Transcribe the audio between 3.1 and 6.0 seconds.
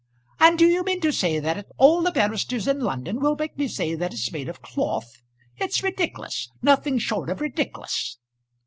will make me say that it's made of cloth? It's